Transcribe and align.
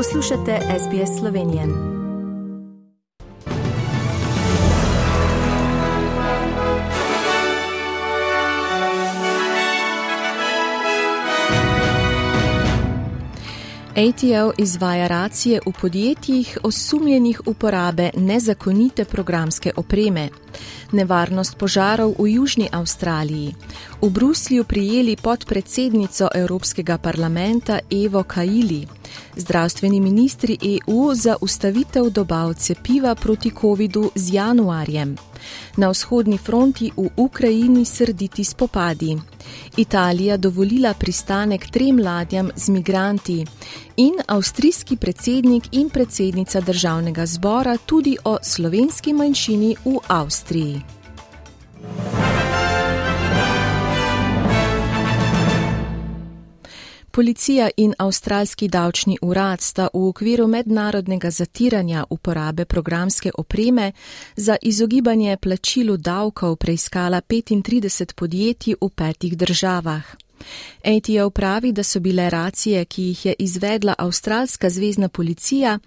Poslušate 0.00 0.58
SBS 0.78 1.18
Slovenije. 1.18 1.62
ATO 13.90 14.52
izvaja 14.58 15.06
racije 15.06 15.60
v 15.66 15.72
podjetjih 15.80 16.58
osumljenih 16.62 17.40
uporabe 17.46 18.10
nezakonite 18.16 19.04
programske 19.04 19.72
opreme 19.76 20.28
nevarnost 20.92 21.58
požarov 21.58 22.14
v 22.18 22.32
Južni 22.32 22.68
Avstraliji. 22.72 23.54
V 24.02 24.10
Bruslju 24.10 24.64
prijeli 24.64 25.16
podpredsednico 25.16 26.28
Evropskega 26.34 26.98
parlamenta 26.98 27.78
Evo 28.06 28.22
Kaili, 28.22 28.99
zdravstveni 29.36 30.00
ministri 30.00 30.58
EU 30.62 31.14
za 31.14 31.36
ustavitev 31.40 32.10
dobav 32.10 32.54
cepiva 32.54 33.14
proti 33.14 33.50
COVID-u 33.60 34.10
z 34.14 34.34
januarjem. 34.34 35.16
Na 35.76 35.88
vzhodni 35.90 36.38
fronti 36.38 36.90
v 36.96 37.08
Ukrajini 37.16 37.84
srditi 37.84 38.44
spopadi. 38.44 39.18
Italija 39.76 40.36
dovolila 40.36 40.94
pristanek 40.94 41.70
trem 41.70 41.98
ladjam 41.98 42.50
z 42.56 42.68
migranti 42.68 43.46
in 43.96 44.12
avstrijski 44.26 44.96
predsednik 44.96 45.64
in 45.72 45.90
predsednica 45.90 46.60
državnega 46.60 47.26
zbora 47.26 47.76
tudi 47.86 48.16
o 48.24 48.38
slovenski 48.42 49.12
manjšini 49.12 49.76
v 49.84 49.98
Avstriji. 50.08 50.99
Policija 57.20 57.68
in 57.76 57.94
avstralski 57.98 58.68
davčni 58.68 59.16
urad 59.22 59.60
sta 59.60 59.88
v 59.94 60.06
okviru 60.08 60.46
mednarodnega 60.46 61.30
zatiranja 61.30 62.04
uporabe 62.10 62.64
programske 62.64 63.30
opreme 63.38 63.92
za 64.36 64.56
izogibanje 64.62 65.36
plačilu 65.36 65.96
davkov 65.96 66.56
preiskala 66.56 67.20
35 67.20 68.14
podjetij 68.14 68.74
v 68.80 68.88
petih 68.88 69.36
državah. 69.36 70.29
ATO 70.84 71.30
pravi, 71.30 71.72
da 71.72 71.82
so 71.82 72.00
bile 72.00 72.30
racije, 72.30 72.84
ki 72.84 73.02
jih 73.02 73.26
je 73.26 73.34
izvedla 73.38 73.94
avstralska 73.98 74.70
zvezdna 74.70 75.08
policija, 75.08 75.78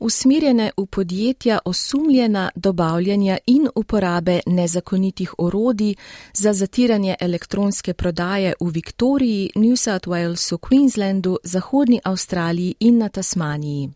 usmirjene 0.00 0.70
v 0.76 0.86
podjetja 0.86 1.58
osumljena 1.64 2.50
dobavljanja 2.54 3.38
in 3.46 3.68
uporabe 3.74 4.40
nezakonitih 4.46 5.34
orodij 5.38 5.94
za 6.32 6.52
zatiranje 6.52 7.16
elektronske 7.20 7.94
prodaje 7.94 8.54
v 8.60 8.70
Viktoriji, 8.70 9.50
New 9.54 9.76
South 9.76 10.08
Walesu, 10.08 10.58
Queenslandu, 10.58 11.36
Zahodni 11.44 12.00
Avstraliji 12.04 12.74
in 12.80 12.98
na 12.98 13.08
Tasmaniji. 13.08 13.90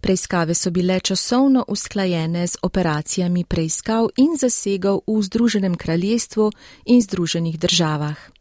Preiskave 0.00 0.54
so 0.54 0.70
bile 0.70 1.00
časovno 1.00 1.64
usklajene 1.68 2.46
z 2.46 2.56
operacijami 2.62 3.44
preiskav 3.44 4.08
in 4.16 4.36
zasegov 4.36 5.00
v 5.06 5.22
Združenem 5.22 5.74
kraljestvu 5.74 6.52
in 6.84 7.02
Združenih 7.02 7.58
državah. 7.58 8.33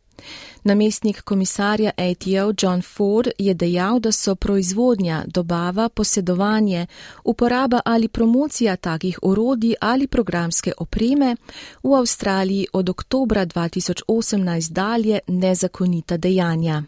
Namestnik 0.64 1.22
komisarja 1.22 1.92
ATO 1.98 2.54
John 2.62 2.82
Ford 2.82 3.28
je 3.38 3.54
dejal, 3.54 4.00
da 4.00 4.12
so 4.12 4.36
proizvodnja, 4.36 5.24
dobava, 5.28 5.90
posedovanje, 5.90 6.88
uporaba 7.24 7.82
ali 7.86 8.08
promocija 8.08 8.76
takih 8.76 9.20
orodij 9.22 9.76
ali 9.82 10.08
programske 10.08 10.72
opreme 10.78 11.36
v 11.84 11.94
Avstraliji 11.94 12.68
od 12.74 12.90
oktobra 12.90 13.46
2018 13.46 14.72
dalje 14.72 15.20
nezakonita 15.28 16.18
dejanja. 16.18 16.84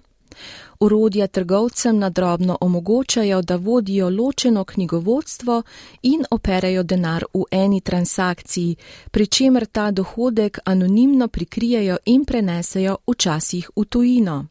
Urodja 0.79 1.27
trgovcem 1.27 1.99
nadrobno 1.99 2.57
omogočajo, 2.61 3.41
da 3.41 3.55
vodijo 3.55 4.09
ločeno 4.09 4.63
knjigovodstvo 4.63 5.63
in 6.01 6.25
operajo 6.31 6.83
denar 6.83 7.25
v 7.33 7.43
eni 7.51 7.81
transakciji, 7.81 8.75
pri 9.11 9.27
čemer 9.27 9.65
ta 9.65 9.91
dohodek 9.91 10.59
anonimno 10.65 11.27
prikrijejo 11.27 11.97
in 12.05 12.25
prenesejo 12.25 12.97
včasih 13.07 13.69
v 13.75 13.85
tujino. 13.85 14.45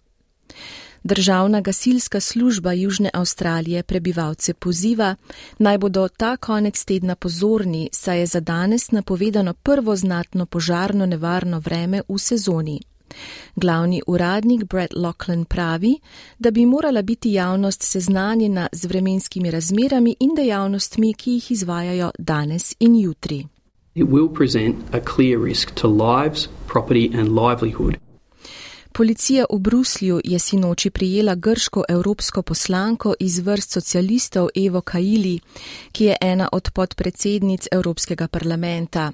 Državna 1.05 1.61
gasilska 1.61 2.21
služba 2.21 2.73
Južne 2.73 3.11
Avstralije 3.15 3.83
prebivalce 3.83 4.55
poziva, 4.55 5.17
naj 5.59 5.78
bodo 5.78 6.09
ta 6.09 6.37
konec 6.37 6.84
tedna 6.84 7.15
pozorni, 7.15 7.89
saj 7.93 8.19
je 8.19 8.27
za 8.27 8.41
danes 8.41 8.91
napovedano 8.91 9.55
prvo 9.55 9.97
znatno 9.97 10.47
požarno 10.47 11.06
nevarno 11.06 11.59
vreme 11.59 12.03
v 12.09 12.19
sezoni. 12.19 12.81
Glavni 13.56 14.03
uradnik 14.06 14.65
Brett 14.65 14.94
Lachlan 14.97 15.44
pravi, 15.44 15.98
da 16.38 16.50
bi 16.50 16.66
morala 16.66 17.03
biti 17.03 17.32
javnost 17.32 17.82
seznanjena 17.82 18.69
z 18.72 18.84
vremenskimi 18.84 19.50
razmerami 19.50 20.16
in 20.20 20.34
dejavnostmi, 20.34 21.14
ki 21.14 21.31
jih 21.31 21.50
izvajajo 21.50 22.10
danes 22.19 22.75
in 22.81 22.97
jutri. 23.00 23.47
Policija 28.93 29.44
v 29.53 29.59
Bruslju 29.59 30.20
je 30.25 30.38
sinoči 30.38 30.91
prijela 30.91 31.34
grško 31.34 31.84
evropsko 31.88 32.43
poslanko 32.43 33.14
iz 33.20 33.38
vrst 33.38 33.70
socialistov 33.70 34.48
Evo 34.66 34.81
Kaili, 34.81 35.41
ki 35.93 36.04
je 36.04 36.16
ena 36.20 36.48
od 36.53 36.70
podpredsednic 36.70 37.66
Evropskega 37.72 38.28
parlamenta. 38.28 39.12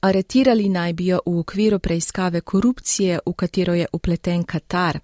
Aretirali 0.00 0.68
naj 0.68 0.92
bi 0.92 1.06
jo 1.06 1.20
v 1.26 1.38
okviru 1.38 1.78
preiskave 1.78 2.40
korupcije, 2.40 3.18
v 3.26 3.32
katero 3.32 3.74
je 3.74 3.86
upleten 3.92 4.44
Katar, 4.44 4.98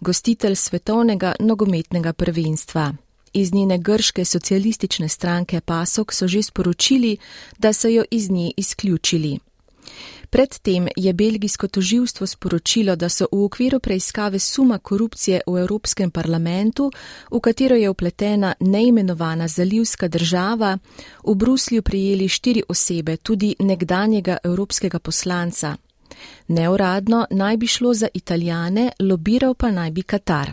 gostitelj 0.00 0.54
svetovnega 0.54 1.34
nogometnega 1.40 2.12
prvenstva. 2.12 2.92
Iz 3.32 3.54
njene 3.54 3.78
grške 3.78 4.24
socialistične 4.24 5.08
stranke 5.08 5.60
Pasok 5.60 6.12
so 6.12 6.28
že 6.28 6.42
sporočili, 6.42 7.16
da 7.58 7.72
so 7.72 7.88
jo 7.88 8.04
iz 8.10 8.30
nje 8.30 8.50
izključili. 8.56 9.38
Predtem 10.30 10.88
je 10.96 11.12
belgijsko 11.12 11.68
toživstvo 11.68 12.26
sporočilo, 12.26 12.96
da 12.96 13.08
so 13.08 13.26
v 13.32 13.44
okviru 13.44 13.80
preiskave 13.80 14.38
suma 14.38 14.78
korupcije 14.78 15.40
v 15.46 15.60
Evropskem 15.60 16.10
parlamentu, 16.10 16.90
v 17.30 17.40
katero 17.40 17.76
je 17.76 17.90
upletena 17.90 18.54
neimenovana 18.60 19.48
zalivska 19.48 20.08
država, 20.08 20.78
v 21.24 21.34
Bruslju 21.34 21.82
prijeli 21.82 22.28
štiri 22.28 22.62
osebe, 22.68 23.16
tudi 23.16 23.54
nekdanjega 23.58 24.36
evropskega 24.44 24.98
poslanca. 24.98 25.76
Neuradno 26.48 27.26
naj 27.30 27.56
bi 27.56 27.66
šlo 27.66 27.94
za 27.94 28.08
italijane, 28.14 28.90
lobiral 29.00 29.54
pa 29.54 29.70
naj 29.70 29.90
bi 29.90 30.02
Katar. 30.02 30.52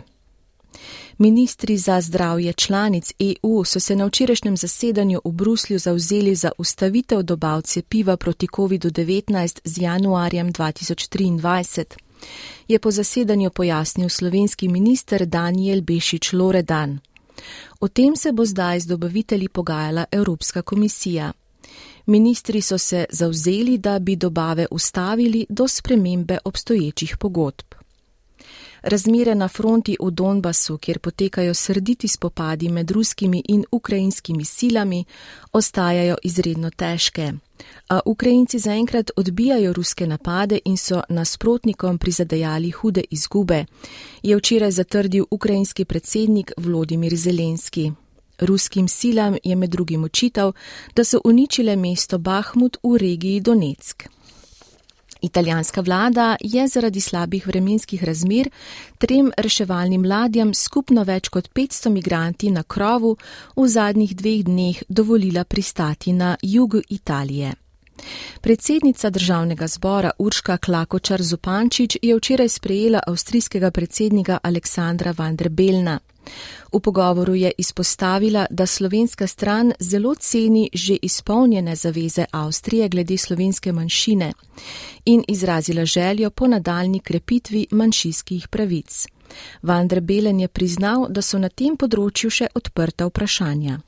Ministri 1.18 1.78
za 1.78 2.00
zdravje 2.00 2.52
članic 2.52 3.12
EU 3.20 3.64
so 3.64 3.80
se 3.80 3.96
na 3.96 4.06
včerajšnjem 4.06 4.56
zasedanju 4.56 5.20
v 5.24 5.32
Bruslju 5.32 5.78
zauzeli 5.78 6.34
za 6.34 6.50
ustavitev 6.58 7.22
dobav 7.22 7.62
cepiva 7.62 8.16
proti 8.16 8.46
COVID-19 8.46 9.60
z 9.64 9.78
januarjem 9.78 10.52
2023, 10.52 11.84
je 12.68 12.78
po 12.78 12.90
zasedanju 12.90 13.50
pojasnil 13.50 14.08
slovenski 14.08 14.68
minister 14.68 15.26
Daniel 15.26 15.80
Bešič 15.80 16.32
Loredan. 16.32 16.98
O 17.80 17.88
tem 17.88 18.16
se 18.16 18.32
bo 18.32 18.44
zdaj 18.44 18.80
z 18.80 18.86
dobavitelji 18.86 19.48
pogajala 19.48 20.04
Evropska 20.10 20.62
komisija. 20.62 21.32
Ministri 22.06 22.62
so 22.62 22.78
se 22.78 23.04
zauzeli, 23.10 23.78
da 23.78 23.98
bi 23.98 24.16
dobave 24.16 24.66
ustavili 24.70 25.46
do 25.48 25.68
spremembe 25.68 26.38
obstoječih 26.44 27.16
pogodb. 27.16 27.85
Razmere 28.86 29.34
na 29.34 29.48
fronti 29.48 29.96
v 30.00 30.10
Donbasu, 30.10 30.78
kjer 30.78 30.98
potekajo 30.98 31.54
srditi 31.54 32.08
spopadi 32.08 32.68
med 32.68 32.90
ruskimi 32.90 33.42
in 33.48 33.64
ukrajinskimi 33.72 34.44
silami, 34.44 35.04
ostajajo 35.52 36.16
izredno 36.22 36.70
težke. 36.70 37.32
A 37.88 38.00
Ukrajinci 38.06 38.58
zaenkrat 38.58 39.10
odbijajo 39.16 39.72
ruske 39.72 40.06
napade 40.06 40.60
in 40.64 40.76
so 40.76 41.02
nasprotnikom 41.08 41.98
prizadejali 41.98 42.70
hude 42.70 43.02
izgube, 43.10 43.64
je 44.22 44.36
včeraj 44.36 44.70
zatrdil 44.70 45.24
ukrajinski 45.30 45.84
predsednik 45.84 46.52
Vlodimir 46.56 47.16
Zelenski. 47.16 47.92
Ruskim 48.40 48.88
silam 48.88 49.36
je 49.44 49.56
med 49.56 49.70
drugim 49.70 50.04
očital, 50.04 50.52
da 50.96 51.04
so 51.04 51.20
uničile 51.24 51.76
mesto 51.76 52.18
Bahmut 52.18 52.76
v 52.82 52.98
regiji 52.98 53.40
Donetsk. 53.40 54.15
Italijanska 55.26 55.80
vlada 55.80 56.36
je 56.40 56.68
zaradi 56.68 57.00
slabih 57.00 57.46
vremenskih 57.46 58.04
razmer 58.04 58.50
trem 58.98 59.32
reševalnim 59.36 60.06
ladjam 60.06 60.54
skupno 60.54 61.04
več 61.04 61.28
kot 61.28 61.50
500 61.54 61.90
migranti 61.98 62.50
na 62.50 62.62
krovu 62.62 63.16
v 63.56 63.68
zadnjih 63.68 64.16
dveh 64.16 64.44
dneh 64.44 64.82
dovolila 64.88 65.44
pristati 65.44 66.12
na 66.12 66.36
jugu 66.42 66.80
Italije. 66.88 67.65
Predsednica 68.40 69.10
državnega 69.10 69.66
zbora 69.66 70.10
Urška 70.18 70.56
Klakočar 70.56 71.22
Zupančič 71.22 71.96
je 72.02 72.16
včeraj 72.16 72.48
sprejela 72.48 73.00
avstrijskega 73.06 73.70
predsednika 73.70 74.38
Aleksandra 74.42 75.14
van 75.18 75.36
der 75.36 75.48
Belna. 75.48 75.98
V 76.72 76.80
pogovoru 76.80 77.34
je 77.34 77.52
izpostavila, 77.58 78.46
da 78.50 78.66
slovenska 78.66 79.26
stran 79.26 79.72
zelo 79.80 80.14
ceni 80.14 80.70
že 80.72 80.96
izpolnjene 81.02 81.76
zaveze 81.76 82.24
Avstrije 82.30 82.88
glede 82.88 83.16
slovenske 83.16 83.72
manjšine 83.72 84.32
in 85.04 85.24
izrazila 85.28 85.84
željo 85.84 86.30
po 86.30 86.46
nadaljni 86.46 87.00
krepitvi 87.00 87.66
manjšinskih 87.70 88.48
pravic. 88.48 89.06
Vandr 89.62 90.00
Belen 90.00 90.40
je 90.40 90.48
priznal, 90.48 91.06
da 91.08 91.22
so 91.22 91.38
na 91.38 91.48
tem 91.48 91.76
področju 91.76 92.30
še 92.30 92.46
odprta 92.54 93.06
vprašanja. 93.06 93.80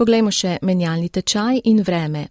Poglejmo 0.00 0.30
še 0.32 0.54
menjalni 0.64 1.10
tečaj 1.12 1.58
in 1.68 1.82
vreme. 1.84 2.22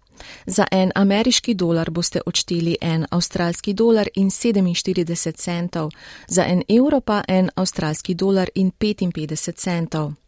Za 0.46 0.64
en 0.74 0.90
ameriški 0.94 1.54
dolar 1.54 1.90
boste 1.94 2.18
odšteli 2.26 2.74
en 2.82 3.04
avstralski 3.10 3.76
dolar 3.78 4.10
in 4.18 4.30
47 4.30 5.38
centov, 5.38 5.92
za 6.26 6.48
en 6.50 6.64
evro 6.68 7.00
pa 7.00 7.22
en 7.28 7.50
avstralski 7.54 8.14
dolar 8.14 8.50
in 8.54 8.72
55 8.72 9.54
centov. 9.54 10.19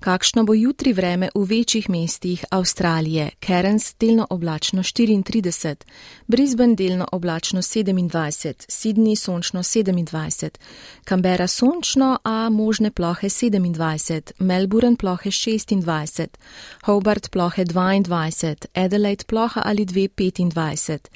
Kakšno 0.00 0.44
bo 0.44 0.54
jutri 0.54 0.92
vreme 0.92 1.28
v 1.34 1.44
večjih 1.44 1.90
mestih 1.90 2.44
Avstralije? 2.50 3.30
Cairns 3.46 3.94
delno 4.00 4.26
oblačno 4.30 4.82
34, 4.82 5.84
Brisbane 6.26 6.74
delno 6.74 7.08
oblačno 7.12 7.62
27, 7.62 8.66
Sydney 8.68 9.16
sončno 9.16 9.62
27, 9.62 10.48
Canberra 11.08 11.46
sončno, 11.46 12.18
a 12.24 12.48
možne 12.48 12.90
plohe 12.90 13.28
27, 13.28 14.32
Melbourne 14.38 14.96
plohe 14.96 15.30
26, 15.30 16.26
Hobart 16.82 17.30
plohe 17.30 17.64
22, 17.64 18.66
Adelaide 18.74 19.24
ploha 19.24 19.62
ali 19.64 19.84
2 19.84 20.02
25, 20.08 21.08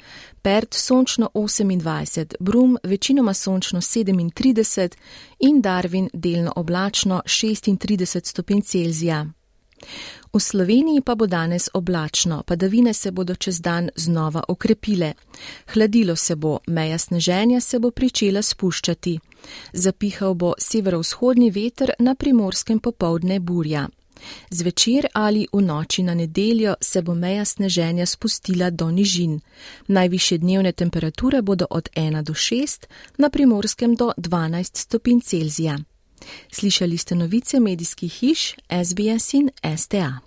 Perth 0.47 0.77
sončno 0.77 1.29
28, 1.33 2.35
Brum 2.39 2.77
večinoma 2.83 3.33
sončno 3.33 3.81
37 3.81 4.95
in 5.39 5.61
Darwin 5.61 6.09
delno 6.13 6.53
oblačno 6.55 7.21
36 7.25 8.25
stopinj 8.25 8.61
Celzija. 8.61 9.25
V 10.33 10.39
Sloveniji 10.39 11.01
pa 11.01 11.15
bo 11.15 11.27
danes 11.27 11.69
oblačno, 11.73 12.43
padavine 12.43 12.93
se 12.93 13.11
bodo 13.11 13.35
čez 13.35 13.61
dan 13.61 13.89
znova 13.95 14.43
okrepile. 14.47 15.13
Hladilo 15.73 16.15
se 16.15 16.35
bo, 16.35 16.59
meja 16.67 16.97
sneženja 16.97 17.59
se 17.59 17.79
bo 17.79 17.91
pričela 17.91 18.41
spuščati. 18.41 19.19
Zapihal 19.73 20.33
bo 20.33 20.53
severovzhodni 20.57 21.51
veter, 21.51 21.91
na 21.99 22.15
primorskem 22.15 22.79
popovdne 22.79 23.39
burja. 23.39 23.87
Zvečer 24.49 25.07
ali 25.13 25.47
v 25.53 25.61
noči 25.61 26.03
na 26.03 26.13
nedeljo 26.13 26.75
se 26.81 27.01
bo 27.01 27.15
meja 27.15 27.45
sneženja 27.45 28.05
spustila 28.05 28.69
do 28.69 28.91
nižin. 28.91 29.39
Najviše 29.87 30.37
dnevne 30.37 30.71
temperature 30.71 31.41
bodo 31.41 31.65
od 31.69 31.89
1 31.95 32.23
do 32.23 32.33
6, 32.33 32.85
na 33.17 33.29
primorskem 33.29 33.95
do 33.95 34.11
12 34.17 34.77
stopinj 34.77 35.19
Celzija. 35.19 35.77
Slišali 36.51 36.97
ste 36.97 37.15
novice 37.15 37.59
medijskih 37.59 38.13
hiš 38.13 38.55
SBS 38.69 39.33
in 39.33 39.49
STA. 39.77 40.26